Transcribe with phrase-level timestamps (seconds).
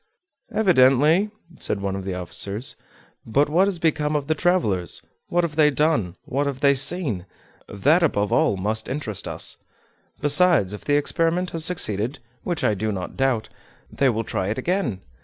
[0.51, 1.29] "Evidently,"
[1.59, 2.75] said one of the officers;
[3.23, 5.03] "but what has become of the travelers?
[5.27, 7.27] what they have done, what they have seen,
[7.69, 9.57] that above all must interest us.
[10.19, 13.49] Besides, if the experiment has succeeded (which I do not doubt),
[13.91, 15.01] they will try it again.